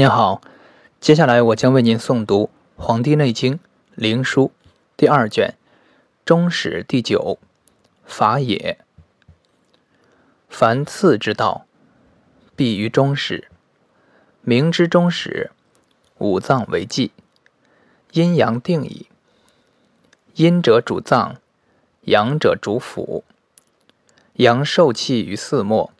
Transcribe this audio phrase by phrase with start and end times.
[0.00, 0.40] 您好，
[0.98, 2.48] 接下来我将为您诵读
[2.82, 3.56] 《黄帝内经·
[3.94, 4.46] 灵枢》
[4.96, 5.56] 第二卷
[6.24, 7.38] 中史第九
[8.06, 8.78] 法也。
[10.48, 11.66] 凡次之道，
[12.56, 13.48] 必于中始。
[14.40, 15.50] 明之中始，
[16.16, 17.12] 五脏为纪，
[18.12, 19.06] 阴阳定矣。
[20.36, 21.36] 阴者主脏，
[22.04, 23.22] 阳者主腑。
[24.36, 25.92] 阳受气于四末，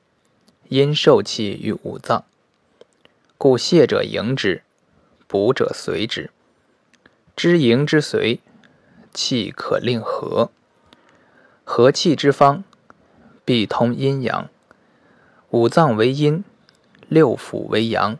[0.70, 2.24] 阴受气于五脏。
[3.42, 4.62] 故泻者迎之，
[5.26, 6.30] 补者随之。
[7.34, 8.40] 知迎之随，
[9.14, 10.50] 气可令和。
[11.64, 12.62] 和气之方，
[13.42, 14.50] 必通阴阳。
[15.48, 16.44] 五脏为阴，
[17.08, 18.18] 六腑为阳。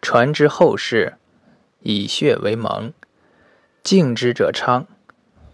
[0.00, 1.18] 传之后世，
[1.80, 2.94] 以血为盟。
[3.82, 4.86] 静之者昌，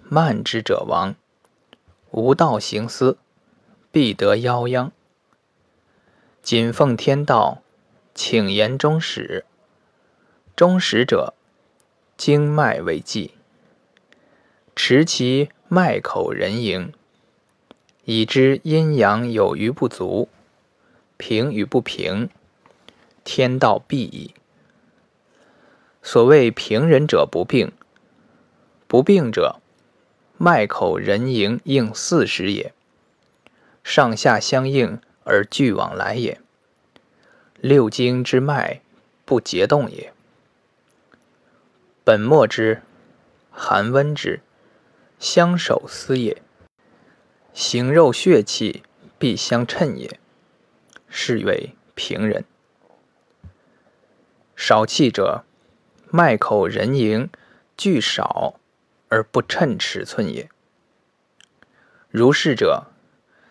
[0.05, 1.17] 慢之者亡。
[2.13, 3.19] 无道行思，
[3.91, 4.93] 必得夭殃。
[6.43, 7.61] 谨奉天道。
[8.15, 9.45] 请言中始。
[10.57, 11.33] 中始者，
[12.17, 13.33] 经脉为纪，
[14.77, 16.93] 持其脉口人迎，
[18.05, 20.29] 以知阴阳有余不足，
[21.17, 22.29] 平与不平，
[23.25, 24.35] 天道必矣。
[26.03, 27.73] 所谓平人者不病，
[28.87, 29.61] 不病者，
[30.37, 32.75] 脉口人迎应四时也，
[33.83, 36.39] 上下相应而俱往来也。
[37.63, 38.81] 六经之脉
[39.27, 40.15] 不结动也，
[42.03, 42.81] 本末之，
[43.51, 44.41] 寒温之，
[45.19, 46.41] 相守思也。
[47.53, 48.83] 形肉血气
[49.19, 50.19] 必相称也，
[51.11, 52.47] 是为平人。
[54.57, 55.45] 少气者，
[56.09, 57.29] 脉口人迎
[57.77, 58.55] 聚少
[59.11, 60.49] 而不称尺寸也。
[62.09, 62.87] 如是者，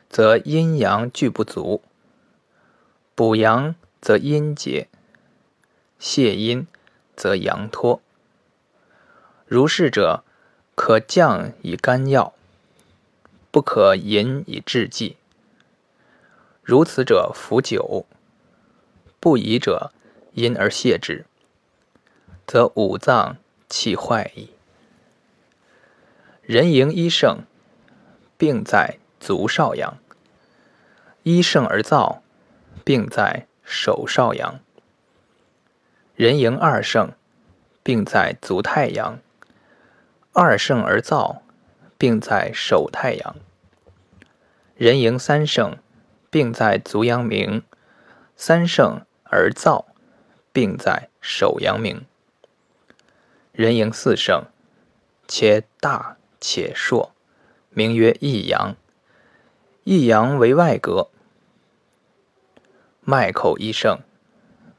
[0.09, 1.83] 则阴阳俱不足，
[3.13, 3.75] 补阳。
[4.01, 4.87] 则阴结，
[5.99, 6.65] 泻阴
[7.15, 8.01] 则阳脱。
[9.45, 10.23] 如是者，
[10.75, 12.33] 可降以甘药，
[13.51, 15.17] 不可饮以制剂。
[16.63, 18.05] 如此者服酒，
[19.19, 19.91] 不宜者
[20.33, 21.25] 因而泻之，
[22.47, 23.35] 则五脏
[23.67, 24.51] 气坏矣。
[26.43, 27.39] 人迎一盛，
[28.37, 29.95] 病在足少阳；
[31.23, 32.19] 一盛而燥，
[32.85, 33.48] 病在。
[33.71, 34.59] 手少阳，
[36.15, 37.11] 人迎二盛，
[37.83, 39.19] 病在足太阳；
[40.33, 41.41] 二盛而燥，
[41.95, 43.35] 病在手太阳。
[44.75, 45.77] 人迎三盛，
[46.31, 47.61] 病在足阳明；
[48.35, 49.85] 三盛而燥，
[50.51, 52.07] 病在手阳明。
[53.51, 54.45] 人迎四盛，
[55.27, 57.11] 且大且硕，
[57.69, 58.75] 名曰益阳。
[59.83, 61.09] 益阳为外格。
[63.11, 64.01] 脉口一盛，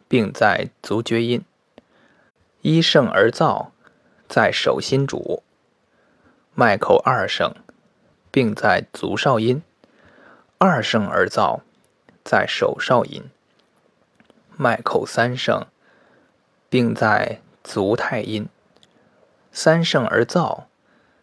[0.06, 1.40] 病在足厥阴；
[2.60, 3.70] 一盛而燥，
[4.28, 5.42] 在手心主。
[6.54, 7.52] 脉口二盛，
[8.30, 9.62] 病在足少阴；
[10.58, 11.62] 二盛而燥，
[12.22, 13.28] 在手少阴。
[14.56, 15.66] 脉口三盛，
[16.68, 18.44] 病在足太阴；
[19.50, 20.66] 三盛而燥，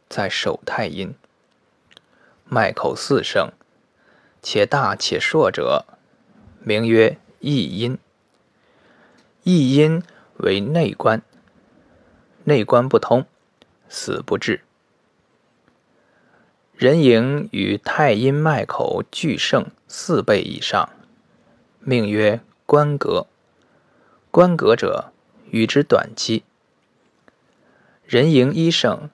[0.09, 1.15] 在手太阴。
[2.43, 3.53] 脉口四盛，
[4.43, 5.85] 且大且硕者。
[6.63, 7.97] 名曰益阴，
[9.43, 10.03] 益阴
[10.37, 11.21] 为内关，
[12.43, 13.25] 内关不通，
[13.87, 14.61] 死不治。
[16.75, 20.89] 人迎与太阴脉口俱盛四倍以上，
[21.79, 23.27] 命曰关格。
[24.29, 25.11] 关格者，
[25.49, 26.43] 与之短期。
[28.05, 29.09] 人迎一盛，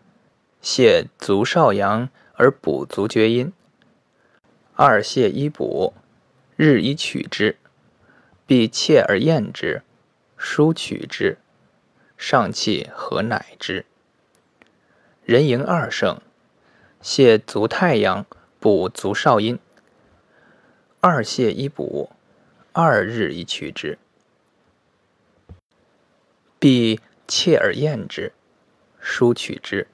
[0.62, 3.54] 泻足少阳而补足厥阴；
[4.76, 5.94] 二泻一补。
[6.56, 7.58] 日以取之，
[8.46, 9.82] 必切而咽之，
[10.38, 11.38] 疏取之，
[12.18, 13.86] 上气和乃之。
[15.24, 16.22] 人迎二盛，
[17.02, 18.26] 泻足太阳，
[18.60, 19.58] 补足少阴。
[21.00, 22.12] 二泻一补，
[22.72, 23.98] 二日以取之，
[26.60, 28.32] 必切而咽之，
[29.00, 29.88] 疏取之，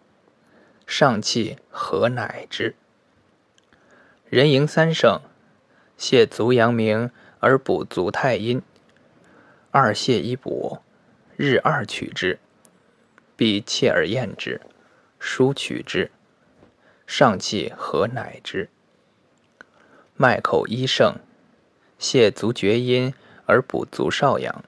[0.85, 2.75] 上气和乃之。
[4.29, 5.21] 人迎三盛。
[5.99, 7.11] 泻足阳明
[7.41, 8.61] 而补足太阴，
[9.69, 10.79] 二泻一补，
[11.35, 12.39] 日二取之，
[13.35, 14.61] 必切而咽之，
[15.19, 16.09] 疏取之，
[17.05, 18.69] 上气和乃之。
[20.15, 21.15] 脉口一盛，
[21.99, 23.13] 泻足厥阴
[23.45, 24.63] 而补足少阳，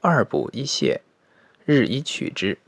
[0.00, 0.98] 二补一泻，
[1.64, 2.58] 日一取之，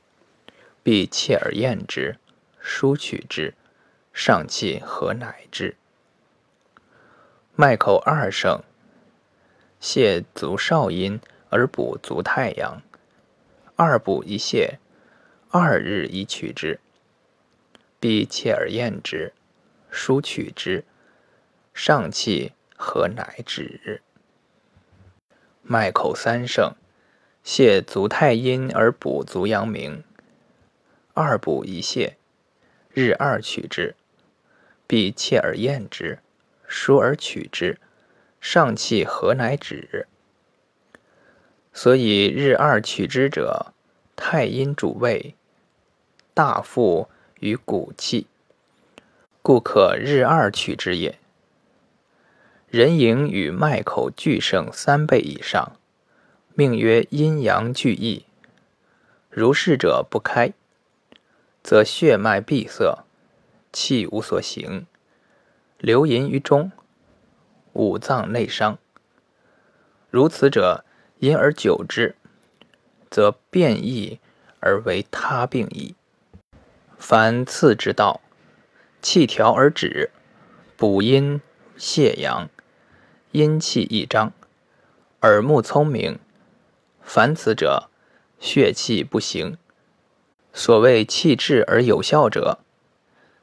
[0.84, 2.16] 必切而咽之，
[2.60, 3.54] 疏取之，
[4.12, 5.74] 上气和乃之。
[7.58, 8.62] 脉口二盛，
[9.80, 11.18] 泻足少阴
[11.48, 12.82] 而补足太阳。
[13.76, 14.76] 二补一泻，
[15.48, 16.78] 二日以取之。
[17.98, 19.32] 必切而验之，
[19.90, 20.84] 疏取之，
[21.72, 24.02] 上气何乃止。
[25.62, 26.74] 脉口三圣，
[27.42, 30.04] 泻足太阴而补足阳明。
[31.14, 32.16] 二补一泻，
[32.92, 33.96] 日二取之，
[34.86, 36.18] 必切而验之，
[36.68, 37.78] 疏而取之，
[38.40, 40.06] 上气何乃止。
[41.72, 43.72] 所以日二取之者，
[44.16, 45.34] 太阴主胃，
[46.32, 47.08] 大腹
[47.40, 48.26] 与骨气，
[49.42, 51.18] 故可日二取之也。
[52.68, 55.76] 人迎与脉口俱盛三倍以上，
[56.54, 58.24] 命曰阴阳俱溢。
[59.30, 60.52] 如是者不开，
[61.62, 63.04] 则血脉闭塞，
[63.72, 64.86] 气无所行，
[65.78, 66.72] 流淫于中，
[67.72, 68.78] 五脏内伤。
[70.10, 70.84] 如此者。
[71.18, 72.14] 因而久之，
[73.08, 74.20] 则变异
[74.60, 75.94] 而为他病矣。
[76.98, 78.20] 凡次之道，
[79.00, 80.10] 气调而止，
[80.76, 81.40] 补阴
[81.78, 82.50] 泻阳，
[83.32, 84.30] 阴气益张，
[85.22, 86.18] 耳目聪明。
[87.00, 87.88] 凡此者，
[88.38, 89.56] 血气不行。
[90.52, 92.58] 所谓气滞而有效者，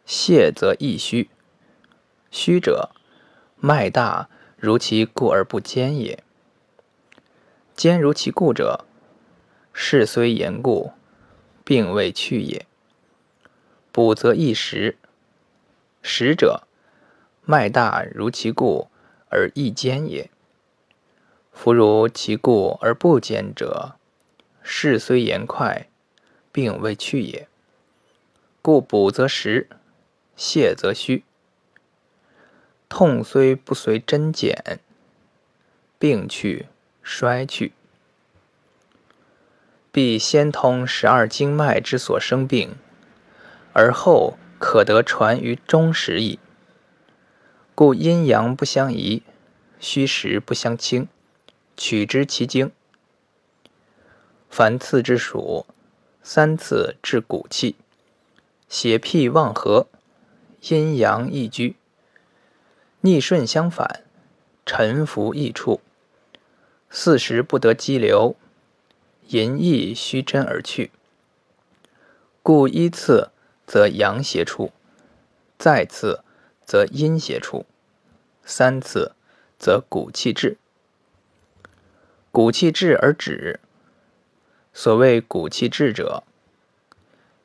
[0.06, 1.31] 泻则易虚。
[2.35, 2.89] 虚者，
[3.57, 4.27] 脉大
[4.57, 6.24] 如其故而不坚也。
[7.75, 8.85] 坚如其固者，
[9.71, 10.94] 事虽严固，
[11.63, 12.65] 病未去也。
[13.91, 14.97] 补则易实。
[16.01, 16.63] 实者，
[17.44, 18.89] 脉大如其固
[19.30, 20.31] 而易坚也。
[21.51, 23.94] 夫如其固而不坚者，
[24.63, 25.88] 事虽严快，
[26.51, 27.47] 病未去也。
[28.63, 29.69] 故补则实，
[30.35, 31.24] 泻则虚。
[32.95, 34.80] 痛虽不随针减，
[35.98, 36.68] 病去。
[37.01, 37.74] 衰去，
[39.92, 42.75] 必先通十二经脉之所生病，
[43.74, 46.38] 而后可得传于中时矣。
[47.74, 49.24] 故阴阳不相宜，
[49.80, 51.10] 虚实不相侵，
[51.75, 52.72] 取之其经。
[54.50, 55.66] 凡次之属，
[56.22, 57.75] 三次治骨气，
[58.69, 59.88] 邪僻妄合，
[60.62, 61.75] 阴阳易居，
[63.05, 64.05] 逆顺相反，
[64.65, 65.81] 沉浮易处。
[66.89, 68.38] 四时不得激流，
[69.27, 70.89] 淫逸虚真而去。
[72.41, 73.31] 故依次
[73.67, 74.71] 则阳邪出，
[75.57, 76.23] 再次
[76.65, 77.65] 则阴邪出，
[78.45, 79.11] 三次
[79.59, 80.57] 则骨气滞。
[82.31, 83.59] 骨气滞而止。
[84.71, 86.23] 所谓骨气滞者，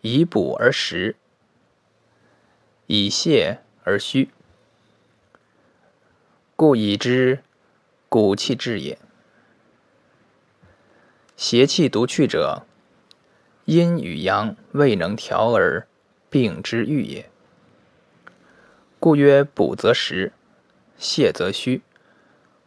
[0.03, 1.17] 以补而实，
[2.87, 4.31] 以泻而虚，
[6.59, 7.39] 故以之
[8.09, 8.99] 骨气滞也。
[11.37, 12.67] 邪气独去者，
[13.65, 15.87] 阴与阳未能调而
[16.29, 17.31] 病之愈也。
[18.99, 20.33] 故曰：补则实，
[20.99, 21.83] 泻则虚。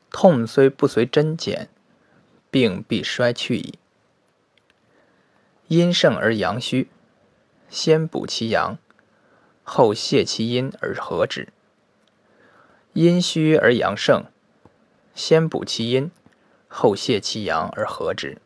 [0.09, 1.67] 痛虽不随针减，
[2.49, 3.77] 病必衰去矣。
[5.67, 6.89] 阴盛而阳虚，
[7.67, 8.77] 先补其阳，
[9.63, 11.47] 后泻其阴而和之；
[12.93, 14.25] 阴虚而阳盛，
[15.15, 16.11] 先补其阴，
[16.67, 18.37] 后泻其阳而和之。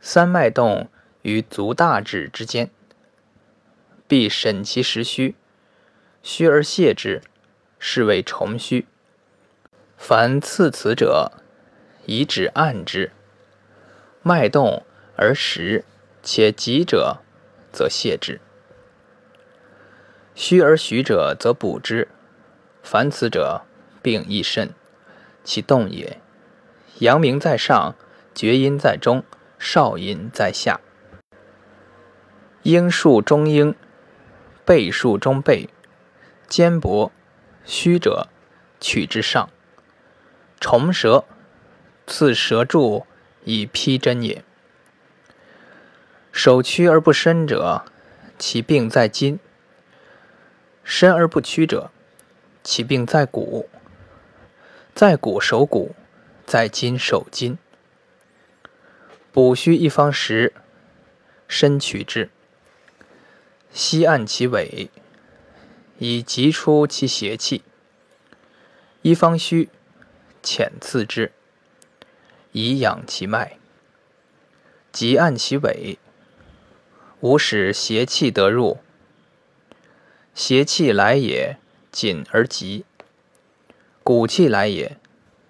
[0.00, 0.88] 三脉动
[1.22, 2.70] 于足大指之间，
[4.08, 5.36] 必审其实虚，
[6.20, 7.22] 虚而泻之，
[7.78, 8.86] 是谓重虚。
[9.96, 11.30] 凡次此者，
[12.06, 13.12] 以指按之。
[14.22, 14.84] 脉动
[15.16, 15.84] 而实
[16.24, 17.18] 且急者，
[17.72, 18.40] 则泻之；
[20.34, 22.08] 虚而虚者，则补之。
[22.84, 23.62] 凡此者，
[24.00, 24.72] 病亦甚，
[25.42, 26.20] 其动也。
[27.00, 27.96] 阳明在上，
[28.32, 29.24] 厥阴在中。
[29.56, 30.78] 少阴在下，
[32.64, 33.74] 应数中应，
[34.66, 35.70] 背数中背，
[36.48, 37.10] 肩膊
[37.64, 38.28] 虚者
[38.78, 39.48] 取之上。
[40.60, 41.24] 重舌，
[42.06, 43.06] 刺舌柱
[43.44, 44.44] 以披针也。
[46.30, 47.86] 手屈而不伸者，
[48.38, 49.38] 其病在筋；
[50.82, 51.90] 伸而不屈者，
[52.64, 53.68] 其病在骨。
[54.94, 55.94] 在骨守骨，
[56.46, 57.58] 在筋守筋。
[59.32, 60.54] 补虚一方时，
[61.46, 62.30] 身取之，
[63.72, 64.88] 西按其尾，
[65.98, 67.62] 以急出其邪气；
[69.02, 69.68] 一方虚，
[70.42, 71.32] 浅刺之，
[72.52, 73.58] 以养其脉。
[74.92, 75.98] 急按其尾，
[77.18, 78.78] 无使邪气得入。
[80.32, 81.58] 邪气来也，
[81.94, 82.84] 紧而急；
[84.02, 84.98] 骨气来也，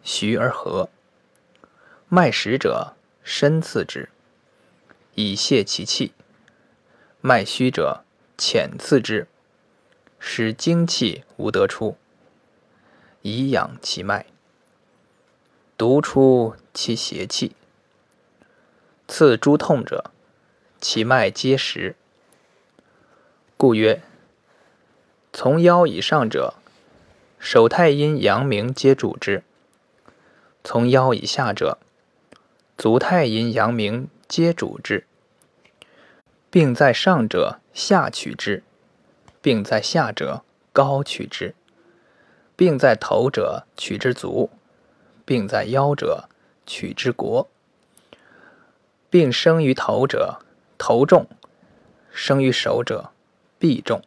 [0.03, 0.91] 徐而和。
[2.07, 4.11] 脉实者，深刺之，
[5.15, 6.13] 以泄其气；
[7.23, 8.05] 脉虚者，
[8.37, 9.27] 浅刺之，
[10.19, 11.97] 使精气无得出，
[13.23, 14.27] 以养其脉，
[15.79, 17.57] 独出其邪气。
[19.09, 20.11] 刺诸痛者，
[20.79, 21.97] 其脉皆实。
[23.57, 24.03] 故曰：
[25.37, 26.55] 从腰以上者，
[27.41, 29.43] 手太阴阳明皆主之；
[30.63, 31.79] 从腰以下者，
[32.79, 35.05] 足太阴阳明皆主之。
[36.51, 38.63] 病在上者，下取之；
[39.43, 41.55] 病在下者，高取之；
[42.55, 44.51] 病在头者，取之足；
[45.25, 46.29] 病在腰者，
[46.65, 47.49] 取之腘。
[49.11, 50.39] 病生于头者，
[50.79, 51.27] 头重；
[52.13, 53.11] 生于手者，
[53.59, 54.01] 臂重；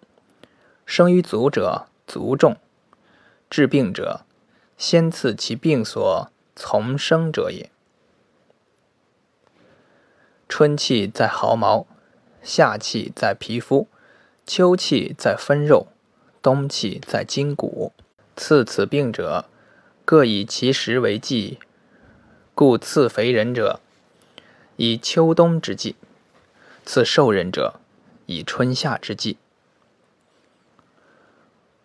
[0.87, 2.55] 生于足者，足重。
[3.49, 4.21] 治病者，
[4.77, 7.69] 先刺其病所从生者也。
[10.47, 11.85] 春气在毫毛，
[12.41, 13.89] 夏气在皮肤，
[14.45, 15.87] 秋气在分肉，
[16.41, 17.91] 冬气在筋骨。
[18.37, 19.49] 刺此病者，
[20.05, 21.59] 各以其时为纪。
[22.55, 23.81] 故刺肥人者，
[24.77, 25.97] 以秋冬之际，
[26.85, 27.81] 刺瘦人者
[28.25, 29.37] 以春夏之际。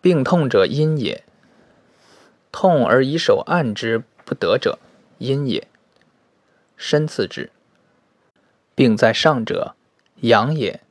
[0.03, 1.23] 病痛者阴也，
[2.51, 4.77] 痛而以手按之不得者
[5.17, 5.65] 阴也，
[6.75, 7.49] 深刺之。
[8.75, 9.75] 病在上者
[10.17, 10.81] 阳也，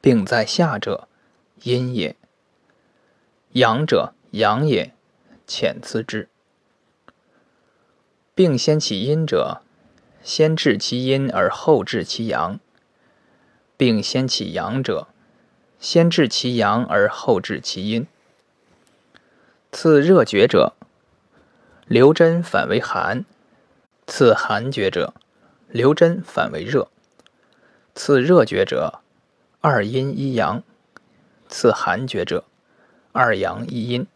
[0.00, 1.06] 病在下者
[1.62, 2.16] 阴也。
[3.52, 4.92] 阳者阳也，
[5.46, 6.28] 浅刺之。
[8.34, 9.62] 病先起阴者。
[10.24, 12.58] 先治其阴而后治其阳，
[13.76, 15.06] 病先起阳者，
[15.78, 18.06] 先治其阳而后治其阴。
[19.82, 20.74] 刺热厥者，
[21.88, 23.24] 留针反为寒；
[24.06, 25.12] 刺寒厥者，
[25.66, 26.86] 留针反为热；
[27.92, 29.00] 刺热厥者，
[29.60, 30.62] 二阴一阳；
[31.48, 32.44] 刺寒厥者，
[33.10, 34.06] 二阳一阴。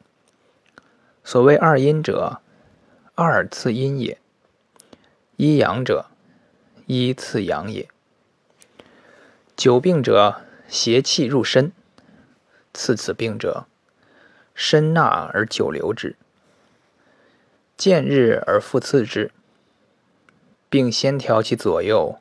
[1.25, 2.41] 所谓二阴者，
[3.17, 4.21] 二次阴也。
[5.35, 6.07] 一阳者，
[6.87, 7.89] 一次阳也。
[9.57, 11.73] 久病者，邪气入身；
[12.73, 13.67] 刺此病者，
[14.59, 16.17] 深纳而久留之，
[17.77, 19.31] 见日而复刺之，
[20.71, 22.19] 并先调其左右，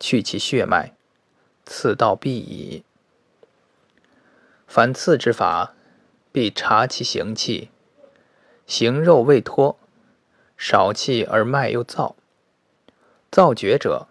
[0.00, 0.94] 去其血脉，
[1.66, 2.82] 刺道必矣。
[4.66, 5.74] 凡刺之法，
[6.32, 7.68] 必察其行气，
[8.66, 9.78] 行肉未脱，
[10.56, 12.14] 少气而脉又燥。
[13.30, 14.08] 燥厥者，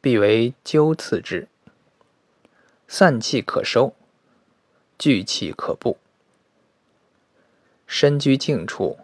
[0.00, 1.48] 必为灸刺之。
[2.86, 3.96] 散气可收，
[4.96, 5.98] 聚气可布。
[7.92, 9.00] 身居静处，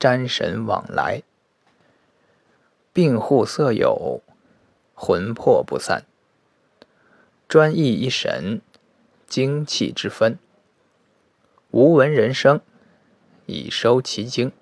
[0.00, 1.22] 瞻神往来。
[2.94, 4.22] 病户色有，
[4.94, 6.04] 魂魄不散。
[7.46, 8.62] 专意一神，
[9.26, 10.38] 精气之分。
[11.70, 12.62] 无闻人声，
[13.44, 14.52] 以收其精。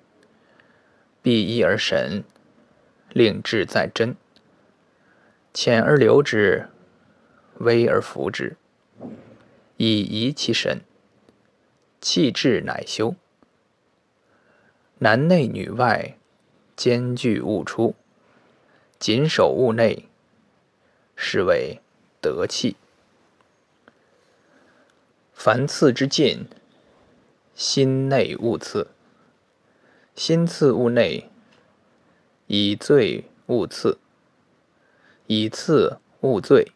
[1.22, 2.24] 必一而神。
[3.10, 4.16] 令志在真，
[5.54, 6.68] 浅而留之，
[7.58, 8.56] 微而服之，
[9.76, 10.80] 以怡其神。
[12.00, 13.14] 气滞乃修。
[14.98, 16.16] 男内女外，
[16.74, 17.94] 兼具勿出，
[18.98, 20.08] 谨守勿内，
[21.14, 21.80] 是谓
[22.20, 22.76] 得气。
[25.34, 26.46] 凡次之进，
[27.54, 28.88] 心内勿次，
[30.14, 31.30] 心次勿内。
[32.48, 33.98] 以罪勿次，
[35.26, 36.70] 以次勿罪；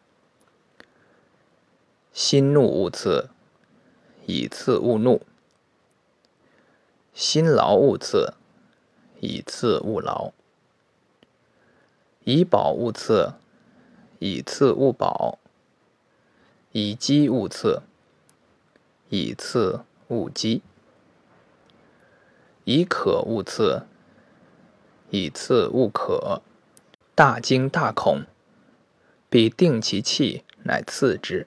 [2.11, 3.29] 心怒勿次，
[4.25, 5.21] 以次勿怒；
[7.21, 8.33] 心劳勿次，
[9.19, 10.31] 以次勿劳；
[12.23, 13.33] 以饱勿次，
[14.17, 15.37] 以次勿饱；
[16.71, 17.83] 以饥勿次，
[19.09, 20.63] 以次勿饥；
[22.63, 23.83] 以渴勿次。
[25.11, 26.41] 以次勿可，
[27.13, 28.23] 大惊大恐，
[29.29, 31.45] 必定其气，乃次之。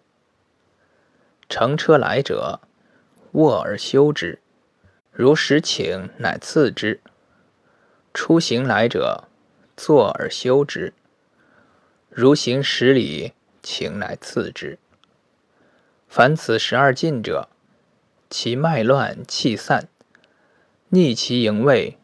[1.49, 2.61] 乘车来者，
[3.33, 4.39] 卧而休之；
[5.17, 7.01] 如实请，乃刺之。
[8.13, 9.29] 出行来者，
[9.77, 10.93] 坐而休之；
[12.11, 14.77] 如行十里，请乃次之。
[16.09, 17.49] 凡此十二禁者，
[18.29, 19.89] 其脉乱气散，
[20.89, 21.97] 逆其营卫。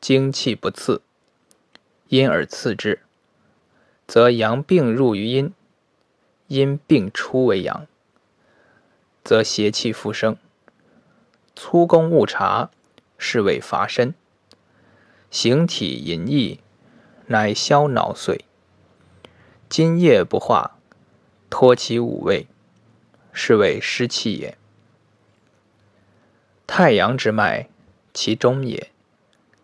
[0.00, 1.02] 精气不次，
[2.08, 3.00] 因而次之，
[4.08, 5.52] 则阳病入于阴，
[6.48, 7.86] 阴病出为阳，
[9.22, 10.36] 则邪气复生。
[11.62, 12.70] 粗工误察，
[13.18, 14.14] 是谓乏身。
[15.30, 16.60] 形体淫逸，
[17.26, 18.40] 乃消脑髓。
[19.68, 20.78] 津液不化，
[21.50, 22.46] 脱其五味，
[23.34, 24.56] 是谓湿气也。
[26.66, 27.68] 太阳之脉，
[28.14, 28.90] 其中也。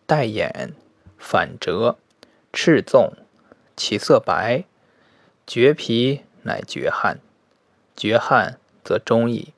[0.05, 0.75] 带眼，
[1.17, 1.97] 反折，
[2.53, 3.15] 赤纵，
[3.75, 4.65] 其色白。
[5.47, 7.21] 绝皮乃绝汗，
[7.97, 9.55] 绝汗则中矣。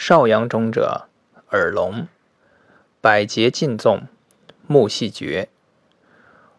[0.00, 1.08] 少阳中者，
[1.50, 2.06] 耳聋，
[3.00, 4.06] 百节尽纵，
[4.68, 5.48] 目细绝。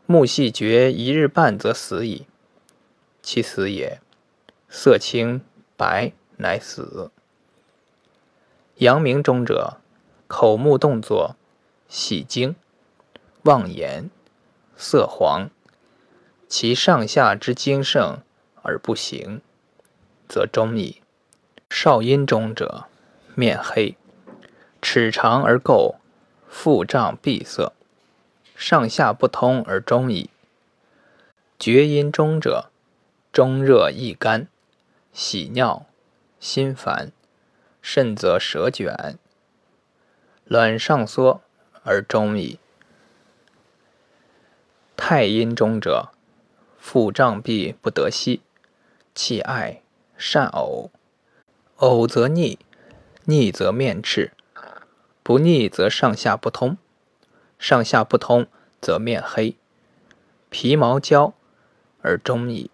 [0.05, 2.27] 目细绝一日半，则死矣。
[3.21, 4.01] 其死也，
[4.67, 5.41] 色青
[5.77, 7.11] 白，乃死。
[8.75, 9.77] 阳明中者，
[10.27, 11.37] 口目动作，
[11.87, 12.57] 喜惊，
[13.43, 14.09] 望言，
[14.75, 15.49] 色黄。
[16.49, 18.19] 其上下之精盛
[18.63, 19.39] 而不行，
[20.27, 21.01] 则中矣。
[21.69, 22.87] 少阴中者，
[23.39, 23.95] 面黑，
[24.81, 25.95] 齿长而垢，
[26.49, 27.71] 腹胀闭塞，
[28.53, 30.29] 上下不通而中矣。
[31.57, 32.69] 厥阴中者，
[33.31, 34.49] 中热易干，
[35.13, 35.85] 喜尿，
[36.41, 37.13] 心烦。
[37.81, 39.17] 甚则舌卷，
[40.43, 41.41] 卵上缩
[41.83, 42.59] 而终矣。
[44.97, 46.09] 太阴中者，
[46.77, 48.41] 腹胀闭不得息，
[49.15, 49.81] 气爱
[50.17, 50.89] 善呕，
[51.77, 52.59] 呕则逆，
[53.29, 54.31] 逆则面赤，
[55.21, 56.77] 不逆则上下不通，
[57.59, 58.47] 上下不通
[58.81, 59.55] 则面黑，
[60.49, 61.35] 皮毛焦
[62.01, 62.71] 而中矣。